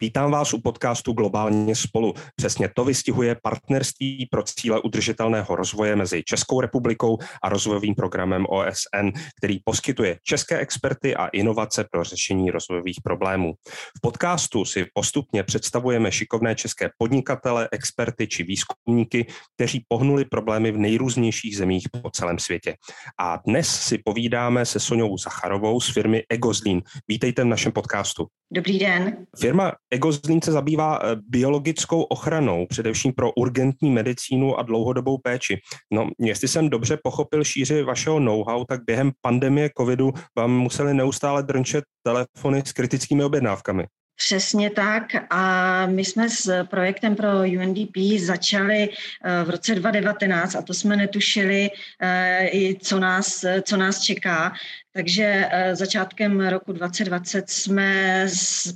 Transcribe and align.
Vítám 0.00 0.30
vás 0.30 0.54
u 0.54 0.60
podcastu 0.60 1.12
Globálně 1.12 1.76
spolu. 1.76 2.14
Přesně 2.36 2.68
to 2.74 2.84
vystihuje 2.84 3.36
partnerství 3.42 4.28
pro 4.30 4.42
cíle 4.42 4.80
udržitelného 4.80 5.56
rozvoje 5.56 5.96
mezi 5.96 6.22
Českou 6.22 6.60
republikou 6.60 7.18
a 7.42 7.48
rozvojovým 7.48 7.94
programem 7.94 8.46
OSN, 8.48 9.08
který 9.38 9.58
poskytuje 9.64 10.18
české 10.22 10.58
experty 10.58 11.16
a 11.16 11.26
inovace 11.26 11.84
pro 11.90 12.04
řešení 12.04 12.50
rozvojových 12.50 12.96
problémů. 13.04 13.54
V 13.96 14.00
podcastu 14.02 14.64
si 14.64 14.86
postupně 14.94 15.42
představujeme 15.42 16.12
šikovné 16.12 16.54
české 16.54 16.90
podnikatele, 16.98 17.68
experty 17.72 18.26
či 18.26 18.42
výzkumníky, 18.42 19.26
kteří 19.56 19.84
pohnuli 19.88 20.24
problémy 20.24 20.72
v 20.72 20.78
nejrůznějších 20.78 21.56
zemích 21.56 21.86
po 22.02 22.10
celém 22.10 22.38
světě. 22.38 22.74
A 23.20 23.36
dnes 23.46 23.68
si 23.68 23.98
povídáme 24.04 24.66
se 24.66 24.80
Soňou 24.80 25.18
Zacharovou 25.18 25.80
z 25.80 25.92
firmy 25.92 26.22
Egozlín. 26.28 26.82
Vítejte 27.08 27.42
v 27.44 27.46
našem 27.46 27.72
podcastu. 27.72 28.26
Dobrý 28.52 28.78
den. 28.78 29.26
Firma 29.38 29.72
Egozlín 29.90 30.42
se 30.42 30.52
zabývá 30.52 30.98
eh, 31.02 31.16
biologickou 31.28 32.02
ochranou, 32.02 32.66
především 32.66 33.12
pro 33.12 33.32
urgentní 33.32 33.90
medicínu 33.90 34.58
a 34.58 34.62
dlouhodobou 34.62 35.18
péči. 35.18 35.60
No, 35.92 36.10
jestli 36.18 36.48
jsem 36.48 36.70
dobře 36.70 36.98
pochopil 37.04 37.44
šíři 37.44 37.82
vašeho 37.82 38.20
know-how, 38.20 38.64
tak 38.64 38.80
během 38.86 39.12
pandemie 39.20 39.70
covidu 39.78 40.12
vám 40.36 40.50
museli 40.50 40.94
neustále 40.94 41.42
drnčet 41.42 41.84
telefony 42.02 42.62
s 42.66 42.72
kritickými 42.72 43.24
objednávkami. 43.24 43.86
Přesně 44.18 44.70
tak 44.70 45.04
a 45.30 45.86
my 45.86 46.04
jsme 46.04 46.30
s 46.30 46.64
projektem 46.64 47.16
pro 47.16 47.28
UNDP 47.38 47.96
začali 48.18 48.88
eh, 48.88 49.44
v 49.44 49.50
roce 49.50 49.74
2019 49.74 50.54
a 50.54 50.62
to 50.62 50.74
jsme 50.74 50.96
netušili, 50.96 51.70
eh, 52.02 52.50
co 52.80 52.98
nás, 52.98 53.44
co 53.62 53.76
nás 53.76 54.02
čeká. 54.02 54.52
Takže 54.92 55.48
eh, 55.50 55.76
začátkem 55.76 56.40
roku 56.48 56.72
2020 56.72 57.50
jsme 57.50 58.26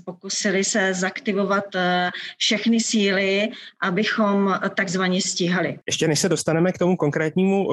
pokusili 0.05 0.65
se 0.65 0.95
zaktivovat 0.95 1.65
všechny 2.39 2.81
síly, 2.81 3.49
abychom 3.83 4.55
takzvaně 4.77 5.23
stíhali. 5.23 5.79
Ještě 5.87 6.09
než 6.09 6.19
se 6.19 6.29
dostaneme 6.29 6.73
k 6.73 6.79
tomu 6.79 6.97
konkrétnímu 6.97 7.69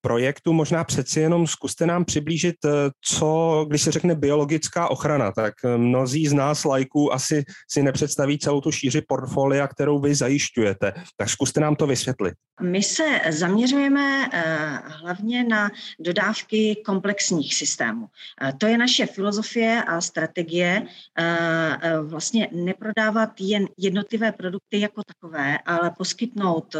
projektu, 0.00 0.52
možná 0.52 0.84
přeci 0.84 1.20
jenom 1.20 1.46
zkuste 1.46 1.86
nám 1.86 2.04
přiblížit, 2.04 2.56
co, 3.04 3.64
když 3.68 3.82
se 3.82 3.92
řekne 3.92 4.14
biologická 4.14 4.88
ochrana, 4.88 5.32
tak 5.32 5.54
mnozí 5.76 6.26
z 6.26 6.32
nás 6.32 6.64
lajků 6.64 7.11
asi 7.12 7.44
si 7.70 7.82
nepředstaví 7.82 8.38
celou 8.38 8.60
tu 8.60 8.72
šíři 8.72 9.00
portfolia, 9.08 9.68
kterou 9.68 10.00
vy 10.00 10.14
zajišťujete. 10.14 10.92
Tak 11.16 11.28
zkuste 11.28 11.60
nám 11.60 11.76
to 11.76 11.86
vysvětlit. 11.86 12.34
My 12.60 12.82
se 12.82 13.20
zaměřujeme 13.30 14.28
eh, 14.32 14.78
hlavně 14.84 15.44
na 15.44 15.70
dodávky 16.00 16.82
komplexních 16.84 17.54
systémů. 17.54 18.06
Eh, 18.42 18.52
to 18.58 18.66
je 18.66 18.78
naše 18.78 19.06
filozofie 19.06 19.82
a 19.82 20.00
strategie 20.00 20.86
eh, 21.18 21.78
vlastně 22.02 22.48
neprodávat 22.52 23.30
jen 23.40 23.66
jednotlivé 23.78 24.32
produkty 24.32 24.80
jako 24.80 25.02
takové, 25.02 25.58
ale 25.58 25.90
poskytnout 25.98 26.76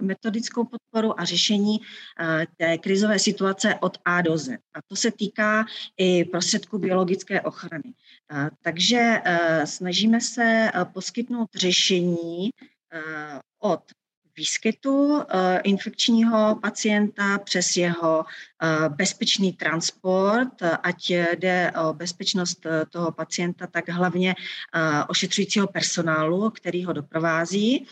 metodickou 0.00 0.64
podporu 0.64 1.20
a 1.20 1.24
řešení 1.24 1.80
té 2.56 2.78
krizové 2.78 3.18
situace 3.18 3.74
od 3.80 3.98
A 4.04 4.22
do 4.22 4.38
Z. 4.38 4.48
A 4.74 4.78
to 4.88 4.96
se 4.96 5.10
týká 5.10 5.64
i 5.96 6.24
prostředků 6.24 6.78
biologické 6.78 7.40
ochrany. 7.40 7.92
Takže 8.62 9.20
snažíme 9.64 10.20
se 10.20 10.70
poskytnout 10.92 11.48
řešení 11.54 12.50
od 13.58 13.82
výskytu 14.36 15.22
eh, 15.22 15.60
infekčního 15.64 16.58
pacienta 16.62 17.38
přes 17.38 17.76
jeho 17.76 18.24
eh, 18.24 18.88
bezpečný 18.88 19.52
transport, 19.52 20.62
ať 20.82 21.10
jde 21.10 21.72
o 21.84 21.92
bezpečnost 21.92 22.66
eh, 22.66 22.86
toho 22.86 23.12
pacienta, 23.12 23.66
tak 23.66 23.88
hlavně 23.88 24.34
ošetřujícího 25.08 25.66
personálu, 25.66 26.50
který 26.50 26.84
ho 26.84 26.92
doprovází, 26.92 27.86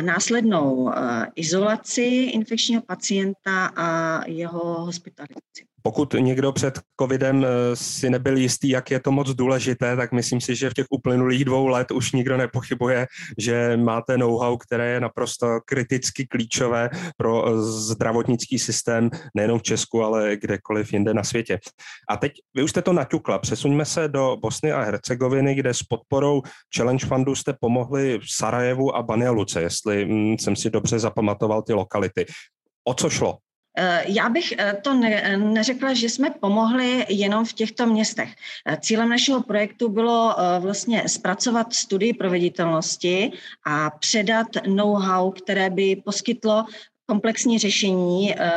následnou 0.00 0.92
izolaci 1.34 2.02
infekčního 2.34 2.82
pacienta 2.82 3.66
a 3.66 4.20
jeho 4.26 4.84
hospitalizaci. 4.84 5.71
Pokud 5.82 6.14
někdo 6.18 6.52
před 6.52 6.80
covidem 7.00 7.44
eh, 7.44 7.76
si 7.76 8.10
nebyl 8.10 8.36
jistý, 8.36 8.68
jak 8.68 8.90
je 8.90 9.00
to 9.00 9.12
moc 9.12 9.30
důležité, 9.30 9.96
tak 9.96 10.12
myslím 10.12 10.40
si, 10.40 10.56
že 10.56 10.70
v 10.70 10.74
těch 10.74 10.86
uplynulých 10.90 11.44
dvou 11.44 11.66
let 11.66 11.90
už 11.90 12.12
nikdo 12.12 12.36
nepochybuje, 12.36 13.06
že 13.38 13.76
máte 13.76 14.18
know-how, 14.18 14.56
které 14.56 14.90
je 14.90 15.00
naprosto 15.00 15.60
kriticky 15.66 16.26
klíčové 16.26 16.90
pro 17.16 17.48
eh, 17.48 17.62
zdravotnický 17.62 18.58
systém 18.58 19.10
nejenom 19.34 19.58
v 19.58 19.62
Česku, 19.62 20.02
ale 20.02 20.36
kdekoliv 20.36 20.92
jinde 20.92 21.14
na 21.14 21.24
světě. 21.24 21.58
A 22.08 22.16
teď 22.16 22.32
vy 22.54 22.62
už 22.62 22.70
jste 22.70 22.82
to 22.82 22.92
naťukla. 22.92 23.38
Přesuňme 23.38 23.84
se 23.84 24.08
do 24.08 24.36
Bosny 24.42 24.72
a 24.72 24.82
Hercegoviny, 24.82 25.54
kde 25.54 25.74
s 25.74 25.82
podporou 25.82 26.42
Challenge 26.76 27.06
Fundu 27.06 27.34
jste 27.34 27.54
pomohli 27.60 28.18
v 28.18 28.34
Sarajevu 28.36 28.96
a 28.96 29.02
Banja 29.02 29.30
Luce, 29.30 29.62
jestli 29.62 30.04
hm, 30.04 30.38
jsem 30.38 30.56
si 30.56 30.70
dobře 30.70 30.98
zapamatoval 30.98 31.62
ty 31.62 31.72
lokality. 31.72 32.26
O 32.84 32.94
co 32.94 33.10
šlo? 33.10 33.38
Eh, 33.78 34.04
já 34.06 34.28
bych 34.28 34.54
eh, 34.58 34.76
to 34.82 34.94
ne, 34.94 35.36
neřekla, 35.36 35.94
že 35.94 36.08
jsme 36.08 36.30
pomohli 36.30 37.06
jenom 37.08 37.44
v 37.44 37.52
těchto 37.52 37.86
městech. 37.86 38.34
Eh, 38.66 38.76
cílem 38.80 39.08
našeho 39.08 39.42
projektu 39.42 39.88
bylo 39.88 40.36
vlastně 40.60 41.08
zpracovat 41.08 41.72
studii 41.72 42.14
proveditelnosti 42.14 43.32
a 43.64 43.90
předat 43.90 44.46
know-how, 44.66 45.30
které 45.30 45.70
by 45.70 45.96
poskytlo 46.04 46.64
komplexní 47.12 47.58
řešení 47.58 48.34
eh, 48.34 48.50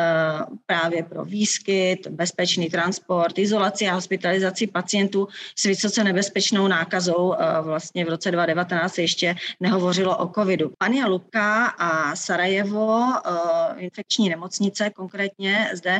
právě 0.66 1.04
pro 1.04 1.26
výskyt, 1.26 2.08
bezpečný 2.08 2.70
transport, 2.70 3.38
izolaci 3.38 3.88
a 3.88 3.94
hospitalizaci 3.94 4.68
pacientů 4.68 5.28
s 5.56 5.64
vysoce 5.64 6.04
nebezpečnou 6.04 6.68
nákazou. 6.68 7.34
Eh, 7.34 7.62
vlastně 7.62 8.06
v 8.06 8.10
roce 8.10 8.32
2019 8.32 8.98
ještě 8.98 9.36
nehovořilo 9.60 10.18
o 10.18 10.28
covidu. 10.28 10.72
Pania 10.78 11.08
Luka 11.08 11.66
a 11.66 12.16
Sarajevo, 12.16 13.04
eh, 13.04 13.30
infekční 13.78 14.30
nemocnice 14.30 14.90
konkrétně 14.90 15.70
zde 15.74 16.00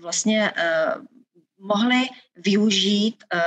vlastně 0.00 0.52
mohli 1.58 2.06
využít 2.36 3.24
uh, 3.34 3.40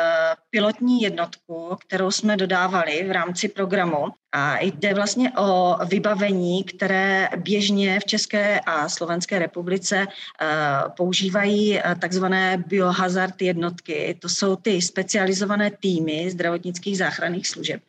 pilotní 0.49 1.01
jednotku, 1.01 1.77
kterou 1.87 2.11
jsme 2.11 2.37
dodávali 2.37 3.03
v 3.07 3.11
rámci 3.11 3.49
programu. 3.49 4.05
A 4.31 4.59
jde 4.59 4.93
vlastně 4.93 5.31
o 5.37 5.77
vybavení, 5.85 6.63
které 6.63 7.29
běžně 7.37 7.99
v 7.99 8.05
České 8.05 8.59
a 8.59 8.89
Slovenské 8.89 9.39
republice 9.39 10.07
uh, 10.07 10.91
používají 10.97 11.73
uh, 11.73 11.81
takzvané 11.99 12.63
biohazard 12.67 13.41
jednotky. 13.41 14.17
To 14.21 14.29
jsou 14.29 14.55
ty 14.55 14.81
specializované 14.81 15.71
týmy 15.71 16.31
zdravotnických 16.31 16.97
záchranných 16.97 17.47
služeb, 17.47 17.81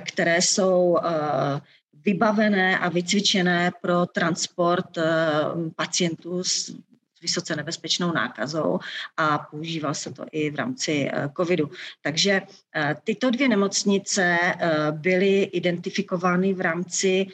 které 0.00 0.42
jsou 0.42 0.98
vybavené 2.04 2.78
a 2.78 2.88
vycvičené 2.88 3.72
pro 3.82 4.06
transport 4.06 4.98
pacientů 5.76 6.44
s 6.44 6.74
vysoce 7.24 7.56
nebezpečnou 7.56 8.12
nákazou 8.12 8.78
a 9.16 9.38
používal 9.38 9.94
se 9.94 10.12
to 10.12 10.24
i 10.32 10.50
v 10.50 10.56
rámci 10.56 11.08
eh, 11.08 11.30
covidu. 11.36 11.70
Takže 12.02 12.42
eh, 12.76 12.96
tyto 13.04 13.30
dvě 13.30 13.48
nemocnice 13.48 14.38
eh, 14.42 14.92
byly 14.92 15.42
identifikovány 15.42 16.54
v 16.54 16.60
rámci 16.60 17.26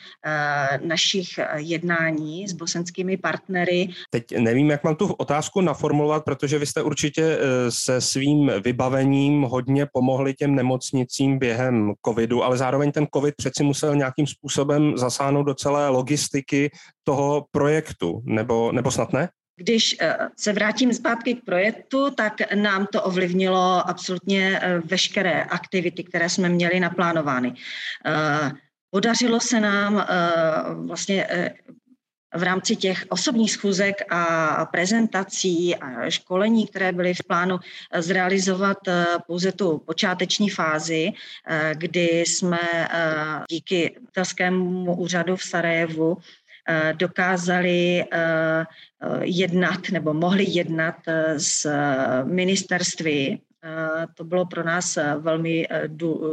našich 0.85 1.29
jednání 1.57 2.49
s 2.49 2.53
bosenskými 2.53 3.17
partnery. 3.17 3.89
Teď 4.11 4.39
nevím, 4.39 4.71
jak 4.71 4.85
mám 4.85 4.97
tu 4.97 5.13
otázku 5.13 5.61
naformulovat, 5.61 6.25
protože 6.25 6.59
vy 6.59 6.67
jste 6.67 6.83
určitě 6.83 7.39
se 7.69 8.01
svým 8.01 8.53
vybavením 8.65 9.43
hodně 9.43 9.87
pomohli 9.93 10.35
těm 10.35 10.55
nemocnicím 10.55 11.39
během 11.39 11.93
covidu, 12.07 12.45
ale 12.45 12.57
zároveň 12.57 12.93
ten 12.93 13.07
covid 13.15 13.35
přeci 13.37 13.65
musel 13.65 13.97
nějakým 13.97 14.27
způsobem 14.27 14.99
zasáhnout 14.99 15.43
do 15.43 15.55
celé 15.55 15.89
logistiky 15.89 16.71
toho 17.05 17.47
projektu, 17.51 18.23
nebo, 18.25 18.73
nebo 18.73 18.91
snad 18.91 19.13
ne? 19.13 19.29
Když 19.61 19.97
eh, 20.01 20.17
se 20.37 20.53
vrátím 20.53 20.95
zpátky 20.95 21.35
k 21.35 21.45
projektu, 21.45 22.11
tak 22.11 22.55
nám 22.55 22.87
to 22.87 23.03
ovlivnilo 23.03 23.89
absolutně 23.89 24.61
eh, 24.63 24.79
veškeré 24.79 25.45
aktivity, 25.45 26.05
které 26.05 26.29
jsme 26.29 26.49
měli 26.49 26.81
naplánovány. 26.81 27.55
Eh, 28.07 28.51
podařilo 28.91 29.41
se 29.41 29.61
nám 29.61 30.07
vlastně 30.87 31.27
v 32.35 32.43
rámci 32.43 32.77
těch 32.77 33.07
osobních 33.09 33.53
schůzek 33.53 34.13
a 34.13 34.67
prezentací 34.67 35.77
a 35.77 36.11
školení, 36.11 36.67
které 36.67 36.93
byly 36.93 37.15
v 37.15 37.23
plánu, 37.27 37.59
zrealizovat 37.99 38.79
pouze 39.27 39.53
tu 39.53 39.79
počáteční 39.79 40.51
fázi, 40.51 41.13
kdy 41.75 42.25
jsme 42.27 42.59
díky 43.51 43.97
Telskému 44.13 44.97
úřadu 44.97 45.37
v 45.37 45.43
Sarajevu 45.43 46.17
dokázali 46.93 48.05
jednat 49.21 49.81
nebo 49.93 50.15
mohli 50.15 50.45
jednat 50.49 50.97
s 51.37 51.71
ministerství 52.25 53.41
To 54.15 54.25
bylo 54.25 54.47
pro 54.47 54.65
nás 54.65 54.99
velmi 55.19 55.69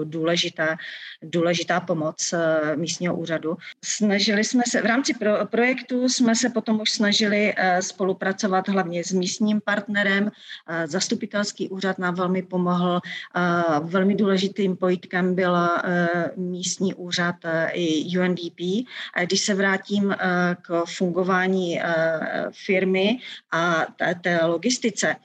důležitá, 0.03 0.77
důležitá 1.21 1.79
pomoc 1.79 2.33
místního 2.75 3.15
úřadu. 3.15 3.57
Snažili 3.83 4.44
jsme 4.44 4.63
se, 4.68 4.81
v 4.81 4.85
rámci 4.85 5.13
pro, 5.13 5.45
projektu 5.45 6.09
jsme 6.09 6.35
se 6.35 6.50
potom 6.50 6.81
už 6.81 6.89
snažili 6.89 7.53
spolupracovat 7.79 8.68
hlavně 8.68 9.03
s 9.03 9.12
místním 9.12 9.62
partnerem. 9.62 10.31
Zastupitelský 10.85 11.69
úřad 11.69 12.00
nám 12.00 12.15
velmi 12.15 12.44
pomohl. 12.44 13.00
Velmi 13.83 14.15
důležitým 14.15 14.77
pojítkem 14.77 15.35
byl 15.35 15.57
místní 16.35 16.94
úřad 16.94 17.35
i 17.71 18.19
UNDP. 18.19 18.88
Když 19.25 19.41
se 19.41 19.53
vrátím 19.53 20.15
k 20.62 20.83
fungování 20.85 21.81
firmy 22.51 23.19
a 23.51 23.85
té 24.21 24.45
logistice, 24.45 25.07
Eh, 25.07 25.15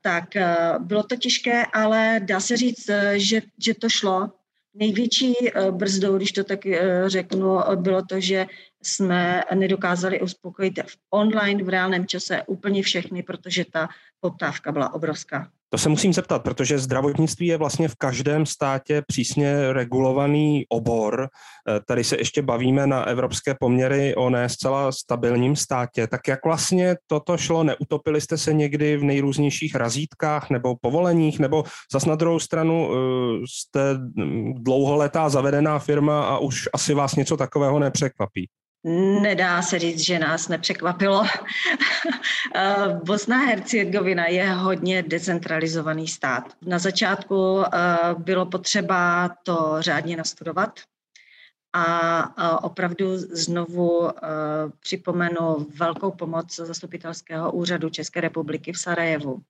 tak 0.00 0.36
eh, 0.36 0.56
bylo 0.78 1.02
to 1.02 1.16
těžké, 1.16 1.66
ale 1.66 2.20
dá 2.24 2.40
se 2.40 2.56
říct, 2.56 2.88
eh, 2.88 3.18
že, 3.18 3.42
že 3.58 3.74
to 3.74 3.88
šlo. 3.88 4.30
Největší 4.74 5.34
brzdou, 5.70 6.16
když 6.16 6.32
to 6.32 6.44
tak 6.44 6.60
řeknu, 7.06 7.58
bylo 7.74 8.02
to, 8.02 8.20
že 8.20 8.46
jsme 8.82 9.42
nedokázali 9.54 10.20
uspokojit 10.20 10.80
v 10.86 10.96
online 11.10 11.64
v 11.64 11.68
reálném 11.68 12.06
čase 12.06 12.42
úplně 12.46 12.82
všechny, 12.82 13.22
protože 13.22 13.64
ta 13.64 13.88
poptávka 14.20 14.72
byla 14.72 14.94
obrovská. 14.94 15.52
To 15.72 15.78
se 15.78 15.88
musím 15.88 16.12
zeptat, 16.12 16.42
protože 16.42 16.78
zdravotnictví 16.78 17.46
je 17.46 17.56
vlastně 17.56 17.88
v 17.88 17.94
každém 17.94 18.46
státě 18.46 19.02
přísně 19.06 19.72
regulovaný 19.72 20.64
obor. 20.68 21.28
Eh, 21.68 21.80
tady 21.86 22.04
se 22.04 22.16
ještě 22.16 22.42
bavíme 22.42 22.86
na 22.86 23.04
evropské 23.04 23.54
poměry 23.60 24.14
o 24.14 24.30
ne 24.30 24.48
zcela 24.48 24.92
stabilním 24.92 25.56
státě. 25.56 26.06
Tak 26.06 26.28
jak 26.28 26.44
vlastně 26.44 26.96
toto 27.06 27.36
šlo? 27.36 27.64
Neutopili 27.64 28.20
jste 28.20 28.38
se 28.38 28.52
někdy 28.52 28.96
v 28.96 29.04
nejrůznějších 29.04 29.74
razítkách 29.74 30.50
nebo 30.50 30.76
povoleních? 30.80 31.38
Nebo 31.38 31.64
zas 31.92 32.04
na 32.04 32.14
druhou 32.14 32.38
stranu 32.38 32.90
eh, 32.92 32.96
jste 33.48 33.80
dlouholetá 34.54 35.28
zavedená 35.28 35.78
firma 35.78 36.24
a 36.24 36.38
už 36.38 36.68
asi 36.74 36.94
vás 36.94 37.16
něco 37.16 37.36
takového 37.36 37.78
nepřekvapí? 37.78 38.48
Nedá 38.84 39.62
se 39.62 39.78
říct, 39.78 40.00
že 40.00 40.18
nás 40.18 40.48
nepřekvapilo. 40.48 41.24
Eh, 42.54 43.00
Bosna 43.04 43.36
a 43.36 43.44
Hercegovina 43.44 44.26
je 44.26 44.52
hodně 44.52 45.02
decentralizovaný 45.02 46.08
stát. 46.08 46.52
Na 46.62 46.78
začátku 46.78 47.64
eh, 47.64 47.68
bylo 48.18 48.46
potřeba 48.46 49.30
to 49.42 49.76
řádně 49.78 50.16
nastudovat 50.16 50.80
a 51.72 52.64
opravdu 52.64 53.18
znovu 53.18 54.08
eh, 54.08 54.20
připomenu 54.80 55.66
velkou 55.76 56.10
pomoc 56.10 56.56
zastupitelského 56.56 57.52
úřadu 57.52 57.90
České 57.90 58.20
republiky 58.20 58.72
v 58.72 58.78
Sarajevu 58.78 59.42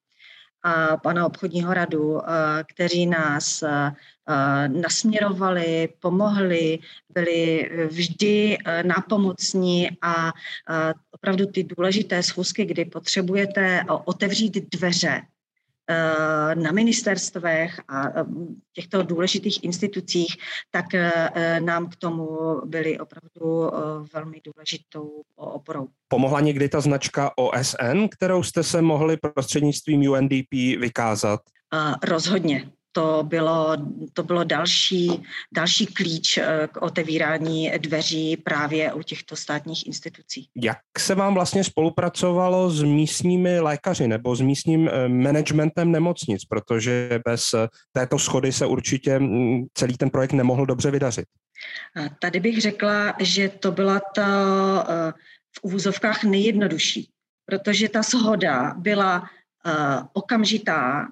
a 0.62 0.96
pana 0.96 1.26
obchodního 1.26 1.74
radu, 1.74 2.20
kteří 2.66 3.06
nás 3.06 3.64
nasměrovali, 4.66 5.88
pomohli, 6.00 6.78
byli 7.14 7.70
vždy 7.90 8.58
nápomocní 8.82 9.88
a 10.02 10.32
opravdu 11.10 11.46
ty 11.46 11.64
důležité 11.64 12.22
schůzky, 12.22 12.64
kdy 12.64 12.84
potřebujete 12.84 13.84
otevřít 14.04 14.70
dveře 14.70 15.22
Eh, 15.22 15.31
na 16.54 16.72
ministerstvech 16.72 17.80
a 17.88 18.08
eh, 18.08 18.24
těchto 18.72 19.02
důležitých 19.02 19.64
institucích, 19.64 20.36
tak 20.70 20.94
eh, 20.94 21.60
nám 21.60 21.88
k 21.88 21.96
tomu 21.96 22.28
byly 22.64 22.98
opravdu 22.98 23.70
velmi 24.14 24.40
důležitou 24.44 25.22
oporou. 25.34 25.88
Pomohla 26.08 26.40
někdy 26.40 26.68
ta 26.68 26.80
značka 26.80 27.32
OSN, 27.38 28.08
kterou 28.10 28.42
jste 28.42 28.62
se 28.62 28.82
mohli 28.82 29.16
prostřednictvím 29.16 30.10
UNDP 30.10 30.52
vykázat? 30.78 31.40
Rozhodně 32.04 32.70
to 32.92 33.22
bylo, 33.22 33.76
to 34.12 34.22
bylo 34.22 34.44
další, 34.44 35.22
další 35.52 35.86
klíč 35.86 36.38
eh, 36.38 36.68
k 36.72 36.82
otevírání 36.82 37.70
dveří 37.78 38.36
právě 38.36 38.92
u 38.92 39.02
těchto 39.02 39.36
státních 39.36 39.86
institucí. 39.86 40.48
Jak 40.56 40.78
se 40.98 41.14
vám 41.14 41.34
vlastně 41.34 41.64
spolupracovalo 41.64 42.70
s 42.70 42.82
místními 42.82 43.60
lékaři 43.60 44.08
nebo 44.08 44.36
s 44.36 44.40
místním 44.40 44.88
eh, 44.88 45.08
managementem 45.08 45.92
nemocnic, 45.92 46.44
protože 46.44 47.20
bez 47.24 47.54
eh, 47.54 47.68
této 47.92 48.18
schody 48.18 48.52
se 48.52 48.66
určitě 48.66 49.18
mm, 49.18 49.64
celý 49.74 49.96
ten 49.96 50.10
projekt 50.10 50.32
nemohl 50.32 50.66
dobře 50.66 50.90
vydařit? 50.90 51.24
Tady 52.20 52.40
bych 52.40 52.60
řekla, 52.60 53.14
že 53.20 53.48
to 53.48 53.72
byla 53.72 54.00
ta 54.14 54.26
v 55.56 55.62
úvozovkách 55.62 56.24
nejjednodušší, 56.24 57.10
protože 57.46 57.88
ta 57.88 58.02
shoda 58.02 58.74
byla 58.74 59.30
okamžitá, 60.12 61.08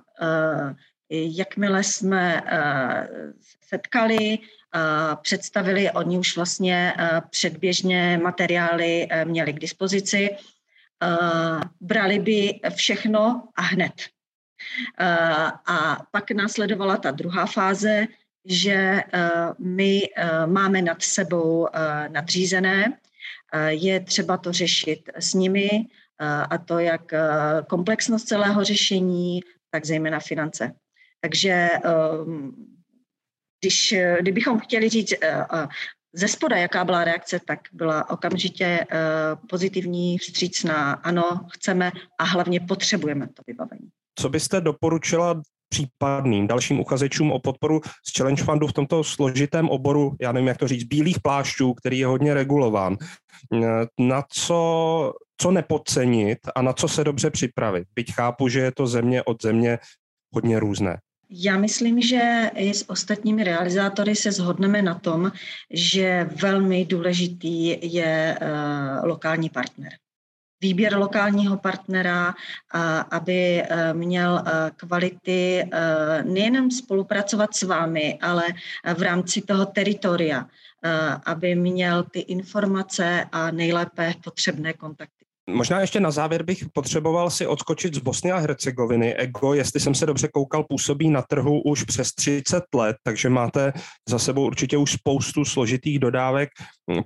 jakmile 1.11 1.85
jsme 1.85 2.43
eh, 2.47 3.09
setkali, 3.61 4.39
eh, 4.39 4.79
představili, 5.23 5.91
oni 5.91 6.19
už 6.19 6.37
vlastně 6.37 6.95
eh, 6.99 7.23
předběžně 7.31 8.21
materiály 8.23 9.09
měli 9.25 9.53
k 9.53 9.59
dispozici, 9.59 10.31
brali 11.81 12.19
by 12.19 12.61
všechno 12.75 13.43
a 13.57 13.62
hned. 13.62 13.93
A 15.67 15.97
pak 16.11 16.31
následovala 16.31 16.97
ta 16.97 17.11
druhá 17.11 17.47
fáze, 17.47 18.07
že 18.45 19.03
my 19.59 20.01
máme 20.47 20.83
nad 20.83 21.03
sebou 21.03 21.69
nadřízené, 22.09 22.99
je 23.69 24.01
třeba 24.01 24.37
to 24.37 24.53
řešit 24.53 25.11
s 25.17 25.35
nimi, 25.35 25.71
a 26.51 26.59
to 26.59 26.79
jak 26.79 27.12
komplexnost 27.69 28.29
celého 28.29 28.65
řešení, 28.65 29.41
tak 29.71 29.87
zejména 29.87 30.21
finance. 30.21 30.75
Takže 31.20 31.69
ehm, 31.84 32.52
když, 33.61 33.94
kdybychom 34.20 34.61
chtěli 34.61 34.88
říct 34.88 35.12
eh, 35.12 35.19
eh, 35.22 35.69
ze 36.12 36.28
spoda, 36.28 36.56
jaká 36.56 36.84
byla 36.84 37.05
reakce, 37.05 37.40
tak 37.46 37.61
byla 37.72 38.11
okamžitě 38.11 38.64
eh, 38.64 38.87
pozitivní, 39.49 40.19
vstřícná, 40.19 40.93
ano, 40.93 41.40
chceme 41.52 41.93
a 42.19 42.25
hlavně 42.25 42.61
potřebujeme 42.61 43.26
to 43.26 43.43
vybavení. 43.46 43.88
Co 44.19 44.28
byste 44.28 44.61
doporučila 44.61 45.43
případným 45.69 46.46
dalším 46.46 46.81
uchazečům 46.81 47.32
o 47.32 47.38
podporu 47.38 47.81
z 48.06 48.19
Challenge 48.19 48.44
Fundu 48.44 48.66
v 48.66 48.73
tomto 48.73 49.05
složitém 49.05 49.69
oboru, 49.69 50.16
já 50.20 50.32
nevím, 50.32 50.49
jak 50.49 50.58
to 50.58 50.69
říct, 50.69 50.84
bílých 50.84 51.20
plášťů, 51.20 51.75
který 51.75 51.99
je 51.99 52.06
hodně 52.06 52.34
regulován. 52.34 52.96
Na 53.99 54.25
co, 54.32 55.12
co 55.40 55.50
nepodcenit 55.50 56.38
a 56.55 56.62
na 56.62 56.73
co 56.73 56.88
se 56.88 57.05
dobře 57.05 57.31
připravit? 57.31 57.88
Byť 57.94 58.14
chápu, 58.14 58.49
že 58.49 58.61
je 58.61 58.73
to 58.73 58.87
země 58.87 59.23
od 59.23 59.43
země 59.43 59.78
hodně 60.34 60.61
různé. 60.61 60.99
Já 61.32 61.56
myslím, 61.56 62.00
že 62.03 62.50
i 62.55 62.75
s 62.75 62.91
ostatními 62.91 63.44
realizátory 63.44 64.17
se 64.17 64.32
shodneme 64.32 64.82
na 64.82 64.94
tom, 64.94 65.32
že 65.71 66.29
velmi 66.43 66.85
důležitý 66.85 67.77
je 67.94 68.38
uh, 68.43 69.09
lokální 69.09 69.50
partner. 69.50 69.93
Výběr 70.61 70.97
lokálního 70.97 71.56
partnera, 71.56 72.29
uh, 72.29 72.81
aby 73.11 73.62
uh, 73.62 73.99
měl 73.99 74.44
kvality 74.77 75.71
nejenom 76.23 76.71
spolupracovat 76.71 77.55
s 77.55 77.62
vámi, 77.62 78.19
ale 78.23 78.44
v 78.94 79.03
rámci 79.03 79.43
toho 79.43 79.67
teritoria, 79.67 80.47
aby 81.26 81.54
měl 81.54 82.02
ty 82.02 82.21
informace 82.21 83.25
a 83.33 83.50
nejlépe 83.50 84.14
potřebné 84.25 84.73
kontakty. 84.73 85.20
Možná 85.52 85.80
ještě 85.80 86.00
na 86.00 86.11
závěr 86.11 86.42
bych 86.42 86.64
potřeboval 86.73 87.30
si 87.30 87.47
odskočit 87.47 87.95
z 87.95 87.99
Bosny 87.99 88.33
a 88.33 88.37
Hercegoviny. 88.37 89.14
Ego, 89.14 89.54
jestli 89.54 89.80
jsem 89.80 89.95
se 89.95 90.07
dobře 90.07 90.28
koukal, 90.28 90.64
působí 90.69 91.11
na 91.11 91.23
trhu 91.23 91.62
už 91.62 91.85
přes 91.85 92.12
30 92.14 92.64
let, 92.75 92.97
takže 93.02 93.28
máte 93.28 93.73
za 94.09 94.19
sebou 94.19 94.47
určitě 94.47 94.76
už 94.76 94.92
spoustu 94.92 95.45
složitých 95.45 95.99
dodávek 95.99 96.49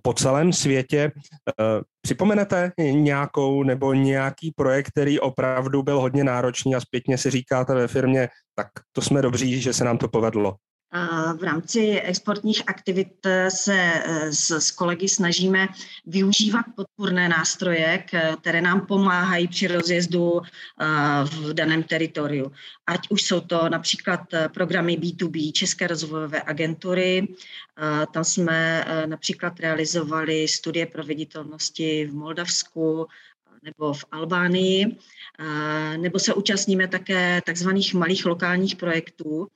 po 0.02 0.12
celém 0.12 0.52
světě. 0.52 1.12
Eh, 1.60 1.80
připomenete 2.02 2.72
nějakou 2.90 3.62
nebo 3.62 3.94
nějaký 3.94 4.52
projekt, 4.56 4.88
který 4.88 5.20
opravdu 5.20 5.82
byl 5.82 6.00
hodně 6.00 6.24
náročný 6.24 6.74
a 6.74 6.80
zpětně 6.80 7.18
si 7.18 7.30
říkáte 7.30 7.74
ve 7.74 7.88
firmě, 7.88 8.28
tak 8.54 8.66
to 8.92 9.02
jsme 9.02 9.22
dobří, 9.22 9.60
že 9.60 9.72
se 9.72 9.84
nám 9.84 9.98
to 9.98 10.08
povedlo. 10.08 10.54
V 11.38 11.42
rámci 11.42 12.00
exportních 12.00 12.62
aktivit 12.66 13.26
se 13.48 13.74
eh, 13.76 14.32
s, 14.32 14.50
s 14.50 14.70
kolegy 14.70 15.08
snažíme 15.08 15.68
využívat 16.06 16.64
podpůrné 16.76 17.28
nástroje, 17.28 18.04
které 18.40 18.60
nám 18.60 18.86
pomáhají 18.86 19.48
při 19.48 19.66
rozjezdu 19.66 20.40
eh, 20.40 20.86
v 21.24 21.54
daném 21.54 21.82
teritoriu. 21.82 22.52
Ať 22.86 23.10
už 23.10 23.22
jsou 23.22 23.40
to 23.40 23.68
například 23.68 24.20
eh, 24.34 24.48
programy 24.48 24.96
B2B 24.96 25.52
České 25.52 25.86
rozvojové 25.86 26.42
agentury, 26.42 27.28
tam 28.12 28.24
jsme 28.24 28.84
například 29.06 29.60
realizovali 29.60 30.48
studie 30.48 30.86
proveditelnosti 30.86 32.06
v 32.06 32.14
Moldavsku, 32.14 33.06
nebo 33.64 33.92
v 33.92 34.04
Albánii, 34.10 34.96
nebo 35.96 36.18
se 36.18 36.34
účastníme 36.34 36.88
také 36.88 37.42
takzvaných 37.46 37.94
malých 37.94 38.26
lokálních 38.26 38.76
projektů. 38.76 39.46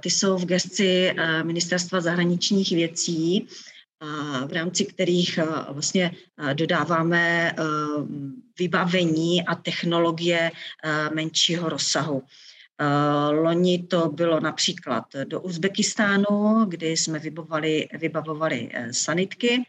Ty 0.00 0.10
jsou 0.10 0.38
v 0.38 0.44
gesci 0.44 1.14
Ministerstva 1.42 2.00
zahraničních 2.00 2.70
věcí, 2.70 3.48
v 4.46 4.52
rámci 4.52 4.84
kterých 4.84 5.38
vlastně 5.70 6.10
dodáváme 6.54 7.52
vybavení 8.58 9.46
a 9.46 9.54
technologie 9.54 10.50
menšího 11.14 11.68
rozsahu. 11.68 12.22
Loni 13.30 13.82
to 13.82 14.08
bylo 14.08 14.40
například 14.40 15.04
do 15.24 15.40
Uzbekistánu, 15.40 16.64
kdy 16.68 16.96
jsme 16.96 17.18
vybavovali, 17.18 17.88
vybavovali 17.98 18.70
sanitky 18.90 19.64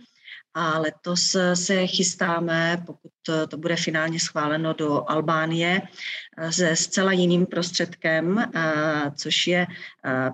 a 0.58 0.80
letos 0.80 1.38
se 1.54 1.88
chystáme, 1.88 2.84
pokud 2.86 3.12
to 3.50 3.58
bude 3.58 3.76
finálně 3.76 4.20
schváleno, 4.20 4.74
do 4.74 5.10
Albánie 5.10 5.82
se 6.50 6.76
zcela 6.76 7.12
jiným 7.12 7.46
prostředkem, 7.46 8.52
což 9.16 9.48
je 9.48 9.68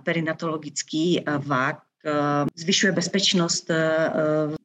perinatologický 0.03 1.23
vák, 1.37 1.81
zvyšuje 2.55 2.91
bezpečnost 2.91 3.69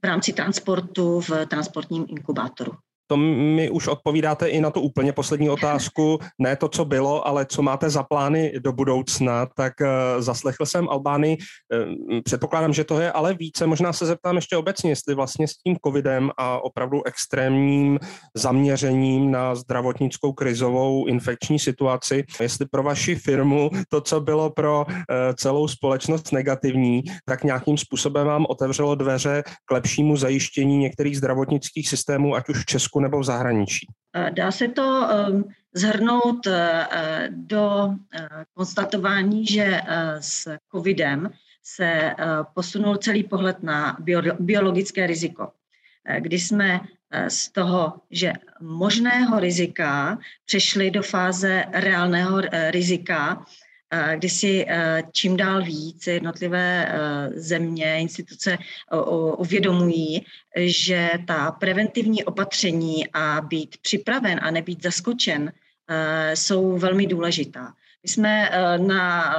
v 0.02 0.04
rámci 0.04 0.32
transportu 0.32 1.20
v 1.20 1.46
transportním 1.46 2.06
inkubátoru. 2.08 2.72
To 3.10 3.16
mi 3.16 3.70
už 3.70 3.88
odpovídáte 3.88 4.48
i 4.48 4.60
na 4.60 4.70
tu 4.70 4.80
úplně 4.80 5.12
poslední 5.12 5.50
otázku. 5.50 6.18
Ne 6.38 6.56
to, 6.56 6.68
co 6.68 6.84
bylo, 6.84 7.26
ale 7.26 7.46
co 7.46 7.62
máte 7.62 7.90
za 7.90 8.02
plány 8.02 8.52
do 8.58 8.72
budoucna. 8.72 9.46
Tak 9.56 9.72
uh, 9.80 9.86
zaslechl 10.22 10.66
jsem 10.66 10.88
Albány. 10.88 11.36
Uh, 11.38 12.20
předpokládám, 12.24 12.72
že 12.72 12.84
to 12.84 13.00
je 13.00 13.12
ale 13.12 13.34
více. 13.34 13.66
Možná 13.66 13.92
se 13.92 14.06
zeptám 14.06 14.36
ještě 14.36 14.56
obecně, 14.56 14.90
jestli 14.90 15.14
vlastně 15.14 15.48
s 15.48 15.56
tím 15.56 15.76
covidem 15.86 16.30
a 16.36 16.64
opravdu 16.64 17.06
extrémním 17.06 17.98
zaměřením 18.34 19.30
na 19.30 19.54
zdravotnickou 19.54 20.32
krizovou 20.32 21.06
infekční 21.06 21.58
situaci, 21.58 22.24
jestli 22.40 22.66
pro 22.66 22.82
vaši 22.82 23.14
firmu 23.14 23.70
to, 23.88 24.00
co 24.00 24.20
bylo 24.20 24.50
pro 24.50 24.86
uh, 24.86 24.94
celou 25.34 25.68
společnost 25.68 26.32
negativní, 26.32 27.02
tak 27.24 27.44
nějakým 27.44 27.78
způsobem 27.78 28.26
vám 28.26 28.46
otevřelo 28.48 28.94
dveře 28.94 29.42
k 29.64 29.70
lepšímu 29.70 30.16
zajištění 30.16 30.78
některých 30.78 31.18
zdravotnických 31.18 31.88
systémů, 31.88 32.34
ať 32.34 32.48
už 32.48 32.62
v 32.62 32.66
Česku 32.66 32.97
Česku 32.98 33.00
nebo 33.00 33.20
v 33.20 33.24
zahraničí? 33.24 33.86
Dá 34.30 34.50
se 34.50 34.68
to 34.68 35.08
ehm, 35.10 35.44
zhrnout 35.74 36.46
eh, 36.46 37.28
do 37.30 37.94
eh, 38.12 38.28
konstatování, 38.54 39.46
že 39.46 39.64
eh, 39.64 40.16
s 40.20 40.56
covidem 40.72 41.30
se 41.62 42.14
posunul 42.54 42.96
celý 42.96 43.24
pohled 43.24 43.62
na 43.62 43.96
biologické 44.40 45.06
riziko. 45.06 45.52
Kdy 46.20 46.38
jsme 46.38 46.80
z 47.28 47.52
toho, 47.52 48.00
že 48.10 48.32
možného 48.60 49.40
rizika 49.40 50.18
přešli 50.44 50.90
do 50.90 51.02
fáze 51.02 51.64
reálného 51.72 52.40
rizika, 52.70 53.44
kdy 54.14 54.28
si 54.28 54.66
čím 55.12 55.36
dál 55.36 55.62
víc 55.62 56.06
jednotlivé 56.06 56.98
země, 57.34 58.00
instituce 58.00 58.58
uvědomují, 59.36 60.26
že 60.56 61.10
ta 61.26 61.50
preventivní 61.50 62.24
opatření 62.24 63.08
a 63.12 63.40
být 63.40 63.76
připraven 63.82 64.40
a 64.42 64.50
nebýt 64.50 64.82
zaskočen 64.82 65.52
jsou 66.34 66.78
velmi 66.78 67.06
důležitá. 67.06 67.72
My 68.02 68.08
jsme 68.08 68.50
na 68.76 69.34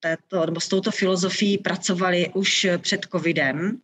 této, 0.00 0.46
nebo 0.46 0.60
s 0.60 0.68
touto 0.68 0.90
filozofií 0.90 1.58
pracovali 1.58 2.30
už 2.34 2.66
před 2.78 3.06
covidem. 3.12 3.78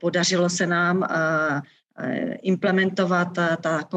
Podařilo 0.00 0.50
se 0.50 0.66
nám 0.66 1.06
Eh, 1.10 1.62
implementovat 2.42 3.24
ta, 3.24 3.56
ta 3.56 3.88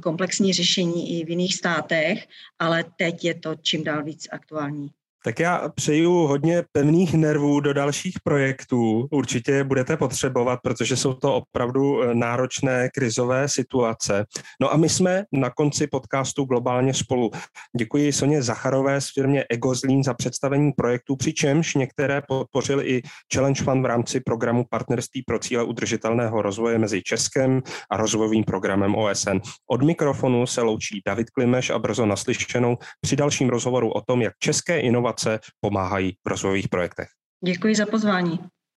komplexní 0.00 0.52
řešení 0.52 1.20
i 1.20 1.24
v 1.24 1.30
jiných 1.30 1.54
státech, 1.54 2.28
ale 2.58 2.84
teď 2.96 3.24
je 3.24 3.34
to 3.34 3.54
čím 3.54 3.84
dál 3.84 4.04
víc 4.04 4.28
aktuální. 4.32 4.90
Tak 5.26 5.40
já 5.40 5.68
přeju 5.74 6.12
hodně 6.12 6.64
pevných 6.72 7.14
nervů 7.14 7.60
do 7.60 7.72
dalších 7.72 8.14
projektů. 8.24 9.08
Určitě 9.10 9.64
budete 9.64 9.96
potřebovat, 9.96 10.60
protože 10.62 10.96
jsou 10.96 11.14
to 11.14 11.34
opravdu 11.34 12.02
eh, 12.02 12.14
náročné 12.14 12.88
krizové 12.94 13.48
situace. 13.48 14.24
No 14.60 14.72
a 14.72 14.76
my 14.76 14.88
jsme 14.88 15.24
na 15.32 15.50
konci 15.50 15.86
podcastu 15.86 16.44
Globálně 16.44 16.94
spolu. 16.94 17.30
Děkuji 17.78 18.12
Soně 18.12 18.42
Zacharové 18.42 19.00
z 19.00 19.12
firmě 19.14 19.44
Egozlín 19.50 20.04
za 20.04 20.14
představení 20.14 20.72
projektů, 20.72 21.16
přičemž 21.16 21.74
některé 21.74 22.22
podpořil 22.28 22.80
i 22.80 23.02
Challenge 23.34 23.64
Fund 23.64 23.82
v 23.82 23.86
rámci 23.86 24.20
programu 24.20 24.64
Partnerství 24.70 25.22
pro 25.22 25.38
cíle 25.38 25.64
udržitelného 25.64 26.42
rozvoje 26.42 26.78
mezi 26.78 27.02
Českem 27.02 27.62
a 27.90 27.96
rozvojovým 27.96 28.44
programem 28.44 28.94
OSN. 28.94 29.38
Od 29.70 29.82
mikrofonu 29.82 30.46
se 30.46 30.62
loučí 30.62 31.02
David 31.06 31.30
Klimeš 31.30 31.70
a 31.70 31.78
brzo 31.78 32.06
naslyšenou 32.06 32.76
při 33.00 33.16
dalším 33.16 33.48
rozhovoru 33.48 33.90
o 33.90 34.00
tom, 34.00 34.22
jak 34.22 34.32
české 34.38 34.80
inovace 34.80 35.13
pomáhají 35.60 36.12
v 36.24 36.28
rozvojových 36.28 36.68
projektech. 36.68 37.08
Děkuji 37.44 37.74
za 37.74 37.86
pozvání. 37.86 38.38